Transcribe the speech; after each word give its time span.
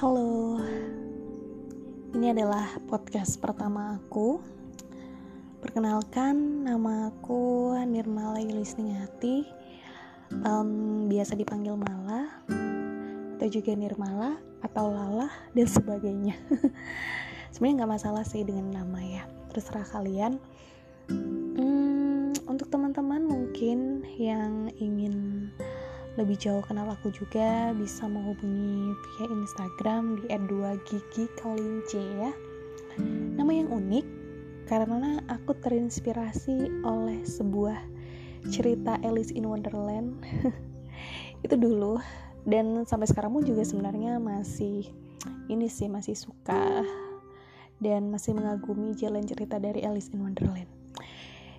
Halo, 0.00 0.56
ini 2.16 2.32
adalah 2.32 2.72
podcast 2.88 3.36
pertama 3.36 4.00
aku. 4.00 4.40
Perkenalkan, 5.60 6.64
nama 6.64 7.12
aku 7.12 7.76
Nirmala 7.84 8.40
Yulisning 8.40 8.96
Hati, 8.96 9.44
um, 10.40 11.04
biasa 11.04 11.36
dipanggil 11.36 11.76
Mala, 11.76 12.32
atau 13.36 13.44
juga 13.52 13.76
Nirmala, 13.76 14.40
atau 14.64 14.88
Lala, 14.88 15.28
dan 15.52 15.68
sebagainya. 15.68 16.32
Sebenarnya 17.52 17.84
nggak 17.84 17.92
masalah 18.00 18.24
sih 18.24 18.40
dengan 18.40 18.72
nama 18.72 19.04
ya, 19.04 19.28
terserah 19.52 19.84
kalian. 19.84 20.40
Hmm, 21.12 22.32
untuk 22.48 22.72
teman-teman 22.72 23.20
mungkin 23.20 24.00
yang 24.16 24.72
ingin 24.80 25.29
lebih 26.20 26.36
jauh 26.36 26.60
kenal 26.60 26.84
aku 26.92 27.08
juga 27.08 27.72
bisa 27.72 28.04
menghubungi 28.04 28.92
via 28.92 29.26
Instagram 29.32 30.20
di 30.20 30.28
@2gigi 30.28 31.24
kalince 31.40 31.96
ya. 32.20 32.32
Nama 33.40 33.48
yang 33.48 33.72
unik 33.72 34.06
karena 34.68 35.24
aku 35.32 35.56
terinspirasi 35.64 36.84
oleh 36.84 37.24
sebuah 37.24 37.80
cerita 38.52 39.00
Alice 39.00 39.32
in 39.32 39.48
Wonderland. 39.48 40.20
Itu 41.44 41.56
dulu 41.56 41.96
dan 42.44 42.84
sampai 42.84 43.08
sekarang 43.08 43.40
pun 43.40 43.44
juga 43.48 43.64
sebenarnya 43.64 44.20
masih 44.20 44.92
ini 45.48 45.72
sih 45.72 45.88
masih 45.88 46.12
suka 46.20 46.84
dan 47.80 48.12
masih 48.12 48.36
mengagumi 48.36 48.92
jalan 48.92 49.24
cerita 49.24 49.56
dari 49.56 49.80
Alice 49.88 50.12
in 50.12 50.20
Wonderland. 50.20 50.68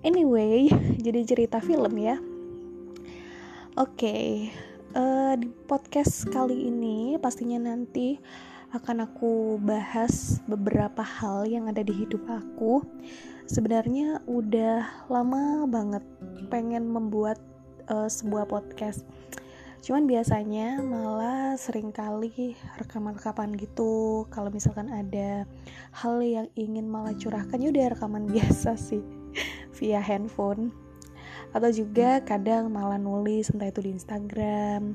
Anyway, 0.00 0.72
jadi 1.04 1.28
cerita 1.28 1.60
film 1.60 1.92
ya 2.00 2.16
okay, 3.76 4.48
uh, 4.96 5.36
eh, 5.36 5.44
di 5.44 5.52
podcast 5.68 6.24
kali 6.32 6.72
ini 6.72 7.20
pastinya 7.20 7.60
nanti 7.60 8.16
akan 8.72 9.04
aku 9.04 9.60
bahas 9.60 10.40
beberapa 10.48 11.04
hal 11.04 11.44
yang 11.44 11.68
ada 11.68 11.84
di 11.84 11.92
hidup 11.92 12.24
aku. 12.24 12.80
Sebenarnya 13.44 14.24
udah 14.24 15.06
lama 15.12 15.68
banget 15.68 16.00
pengen 16.48 16.88
membuat 16.88 17.36
uh, 17.92 18.08
sebuah 18.08 18.48
podcast. 18.48 19.04
Cuman 19.84 20.08
biasanya 20.08 20.80
malah 20.80 21.54
sering 21.60 21.92
kali 21.92 22.56
rekaman-rekaman 22.80 23.60
gitu. 23.60 24.24
Kalau 24.32 24.48
misalkan 24.48 24.88
ada 24.88 25.44
hal 25.92 26.24
yang 26.24 26.48
ingin 26.56 26.88
malah 26.88 27.12
curahkan, 27.12 27.60
ya 27.60 27.68
udah 27.68 27.92
rekaman 27.92 28.24
biasa 28.34 28.72
sih 28.80 29.04
via 29.76 30.00
handphone 30.00 30.85
atau 31.56 31.72
juga 31.72 32.20
kadang 32.20 32.68
malah 32.68 33.00
nulis 33.00 33.48
entah 33.48 33.72
itu 33.72 33.80
di 33.80 33.96
Instagram 33.96 34.92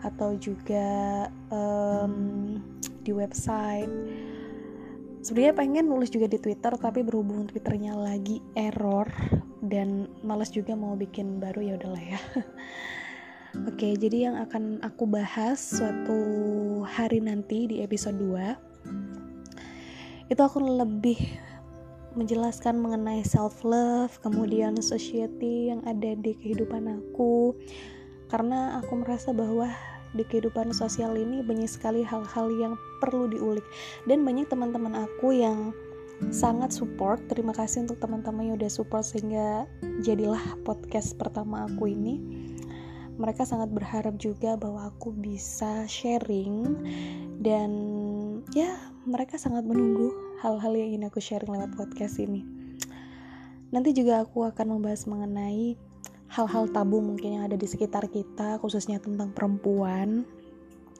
atau 0.00 0.32
juga 0.40 1.28
um, 1.52 2.56
di 3.04 3.12
website. 3.12 3.92
Sebenarnya 5.20 5.52
pengen 5.52 5.92
nulis 5.92 6.08
juga 6.08 6.24
di 6.24 6.40
Twitter 6.40 6.72
tapi 6.80 7.04
berhubung 7.04 7.44
Twitternya 7.44 7.92
lagi 7.92 8.40
error 8.56 9.12
dan 9.60 10.08
males 10.24 10.48
juga 10.48 10.72
mau 10.72 10.96
bikin 10.96 11.36
baru 11.36 11.60
ya 11.60 11.76
udahlah 11.76 12.00
ya. 12.00 12.16
Oke, 13.68 13.92
jadi 14.00 14.32
yang 14.32 14.40
akan 14.40 14.80
aku 14.80 15.04
bahas 15.04 15.60
suatu 15.60 16.16
hari 16.88 17.20
nanti 17.20 17.68
di 17.68 17.84
episode 17.84 18.16
2 18.16 20.32
itu 20.32 20.40
aku 20.40 20.62
lebih 20.62 21.18
menjelaskan 22.14 22.78
mengenai 22.78 23.22
self 23.22 23.62
love, 23.62 24.18
kemudian 24.22 24.78
society 24.82 25.70
yang 25.70 25.82
ada 25.86 26.16
di 26.18 26.34
kehidupan 26.34 26.90
aku. 26.90 27.54
Karena 28.30 28.78
aku 28.78 29.02
merasa 29.02 29.34
bahwa 29.34 29.70
di 30.14 30.26
kehidupan 30.26 30.74
sosial 30.74 31.14
ini 31.14 31.42
banyak 31.42 31.70
sekali 31.70 32.02
hal-hal 32.02 32.50
yang 32.58 32.74
perlu 32.98 33.30
diulik 33.30 33.62
dan 34.10 34.26
banyak 34.26 34.50
teman-teman 34.50 35.06
aku 35.06 35.34
yang 35.38 35.70
sangat 36.34 36.74
support. 36.74 37.22
Terima 37.30 37.54
kasih 37.54 37.86
untuk 37.86 38.02
teman-teman 38.02 38.52
yang 38.52 38.56
udah 38.58 38.70
support 38.70 39.06
sehingga 39.06 39.64
jadilah 40.02 40.42
podcast 40.66 41.14
pertama 41.16 41.64
aku 41.70 41.94
ini. 41.94 42.20
Mereka 43.20 43.44
sangat 43.44 43.68
berharap 43.70 44.16
juga 44.16 44.56
bahwa 44.56 44.88
aku 44.88 45.12
bisa 45.12 45.84
sharing 45.84 46.72
dan 47.40 47.70
ya 48.56 48.80
mereka 49.04 49.36
sangat 49.36 49.64
menunggu 49.68 50.29
hal-hal 50.40 50.72
yang 50.72 50.96
ingin 50.96 51.08
aku 51.12 51.20
sharing 51.20 51.52
lewat 51.52 51.76
podcast 51.76 52.16
ini. 52.16 52.42
Nanti 53.70 53.92
juga 53.92 54.24
aku 54.24 54.48
akan 54.48 54.76
membahas 54.80 55.04
mengenai 55.04 55.76
hal-hal 56.32 56.64
tabu 56.72 57.04
mungkin 57.04 57.38
yang 57.38 57.44
ada 57.46 57.60
di 57.60 57.68
sekitar 57.68 58.08
kita, 58.08 58.56
khususnya 58.58 58.98
tentang 58.98 59.30
perempuan, 59.36 60.24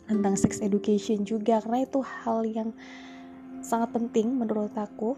tentang 0.06 0.36
sex 0.36 0.60
education 0.60 1.24
juga, 1.24 1.58
karena 1.64 1.88
itu 1.88 2.04
hal 2.04 2.44
yang 2.44 2.70
sangat 3.64 3.90
penting 3.96 4.28
menurut 4.36 4.70
aku. 4.76 5.16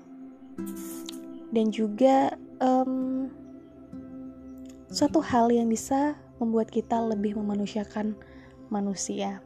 Dan 1.53 1.69
juga 1.69 2.33
um, 2.63 3.29
suatu 4.89 5.21
hal 5.21 5.53
yang 5.53 5.69
bisa 5.69 6.17
membuat 6.41 6.71
kita 6.71 6.97
lebih 7.03 7.37
memanusiakan 7.37 8.17
manusia. 8.71 9.43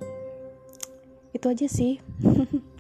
Itu 1.34 1.50
aja 1.50 1.66
sih. 1.66 1.98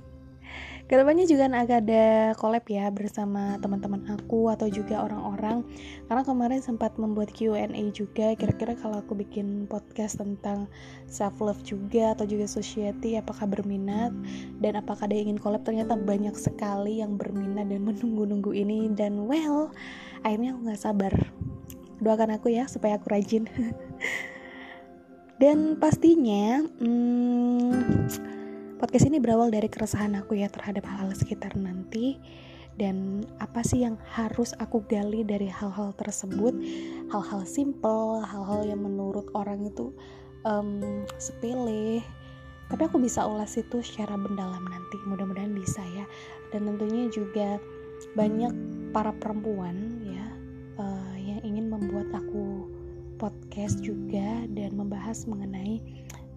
Ke 0.86 0.94
depannya 0.94 1.26
juga 1.26 1.50
akan 1.50 1.82
ada 1.82 2.30
collab 2.38 2.62
ya 2.70 2.86
bersama 2.94 3.58
teman-teman 3.58 4.06
aku 4.06 4.54
atau 4.54 4.70
juga 4.70 5.02
orang-orang. 5.02 5.66
Karena 6.06 6.22
kemarin 6.22 6.62
sempat 6.62 6.94
membuat 6.94 7.34
Q&A 7.34 7.66
juga 7.90 8.38
kira-kira 8.38 8.78
kalau 8.78 9.02
aku 9.02 9.18
bikin 9.18 9.66
podcast 9.66 10.22
tentang 10.22 10.70
self 11.10 11.42
love 11.42 11.58
juga 11.66 12.14
atau 12.14 12.22
juga 12.22 12.46
society 12.46 13.18
apakah 13.18 13.50
berminat? 13.50 14.14
Dan 14.62 14.78
apakah 14.78 15.10
ada 15.10 15.18
yang 15.18 15.34
ingin 15.34 15.42
collab? 15.42 15.66
Ternyata 15.66 15.98
banyak 15.98 16.38
sekali 16.38 17.02
yang 17.02 17.18
berminat 17.18 17.66
dan 17.66 17.82
menunggu-nunggu 17.82 18.54
ini. 18.54 18.86
Dan 18.94 19.26
well 19.26 19.74
akhirnya 20.22 20.54
aku 20.54 20.70
nggak 20.70 20.82
sabar. 20.86 21.10
Doakan 21.98 22.38
aku 22.38 22.54
ya 22.54 22.70
supaya 22.70 22.94
aku 22.94 23.10
rajin. 23.10 23.50
Dan 25.42 25.76
pastinya 25.76 26.64
hmm, 26.80 28.35
podcast 28.76 29.08
ini 29.08 29.16
berawal 29.16 29.48
dari 29.48 29.72
keresahan 29.72 30.12
aku 30.20 30.36
ya 30.36 30.52
terhadap 30.52 30.84
hal-hal 30.84 31.12
sekitar 31.16 31.56
nanti. 31.56 32.20
Dan 32.76 33.24
apa 33.40 33.64
sih 33.64 33.88
yang 33.88 33.96
harus 34.12 34.52
aku 34.60 34.84
gali 34.84 35.24
dari 35.24 35.48
hal-hal 35.48 35.96
tersebut? 35.96 36.52
Hal-hal 37.08 37.48
simple 37.48 38.20
hal-hal 38.20 38.68
yang 38.68 38.84
menurut 38.84 39.32
orang 39.32 39.64
itu 39.64 39.96
um, 40.44 40.84
sepele. 41.16 42.04
Tapi 42.68 42.82
aku 42.84 43.00
bisa 43.00 43.24
ulas 43.24 43.56
itu 43.56 43.80
secara 43.80 44.12
mendalam 44.20 44.60
nanti. 44.68 45.00
Mudah-mudahan 45.08 45.56
bisa 45.56 45.80
ya. 45.96 46.04
Dan 46.52 46.68
tentunya 46.68 47.08
juga 47.08 47.56
banyak 48.12 48.52
para 48.92 49.16
perempuan 49.16 50.04
ya 50.04 50.26
uh, 50.76 51.16
yang 51.16 51.40
ingin 51.48 51.72
membuat 51.72 52.12
aku 52.12 52.68
podcast 53.16 53.80
juga 53.80 54.44
dan 54.52 54.76
membahas 54.76 55.24
mengenai 55.24 55.80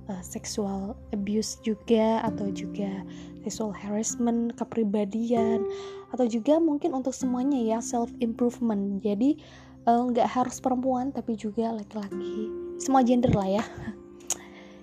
uh, 0.09 0.23
sexual 0.25 0.97
abuse 1.13 1.61
juga 1.61 2.19
atau 2.25 2.49
juga 2.49 3.05
sexual 3.45 3.71
harassment 3.71 4.57
kepribadian 4.57 5.63
atau 6.11 6.25
juga 6.25 6.57
mungkin 6.57 6.97
untuk 6.97 7.13
semuanya 7.13 7.61
ya 7.61 7.79
self 7.79 8.09
improvement 8.19 8.99
jadi 8.99 9.37
eh, 9.85 10.01
nggak 10.09 10.27
uh, 10.27 10.33
harus 10.41 10.57
perempuan 10.57 11.13
tapi 11.13 11.37
juga 11.37 11.71
laki-laki. 11.71 12.49
Semua 12.81 13.05
gender 13.05 13.31
lah 13.31 13.61
ya. 13.61 13.65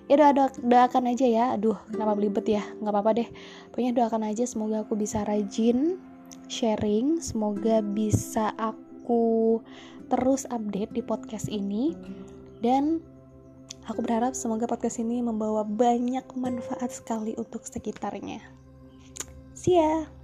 Ya 0.07 0.15
doa, 0.15 0.31
doa 0.31 0.47
doakan 0.63 1.11
aja 1.11 1.27
ya. 1.27 1.45
Aduh 1.59 1.75
kenapa 1.91 2.15
belibet 2.15 2.47
ya? 2.47 2.63
Nggak 2.79 2.95
apa-apa 2.95 3.11
deh. 3.19 3.29
Pokoknya 3.75 3.91
doakan 3.91 4.23
aja 4.31 4.47
semoga 4.47 4.87
aku 4.87 4.95
bisa 4.95 5.27
rajin 5.27 5.99
sharing. 6.47 7.19
Semoga 7.19 7.83
bisa 7.83 8.55
aku 8.55 9.59
terus 10.07 10.47
update 10.47 10.95
di 10.95 11.03
podcast 11.03 11.51
ini. 11.51 11.91
Dan 12.63 13.03
Aku 13.87 14.03
berharap 14.03 14.35
semoga 14.35 14.67
podcast 14.67 14.99
ini 14.99 15.23
membawa 15.23 15.63
banyak 15.63 16.27
manfaat 16.35 16.91
sekali 16.91 17.31
untuk 17.39 17.63
sekitarnya. 17.63 18.43
See 19.55 19.79
ya! 19.79 20.16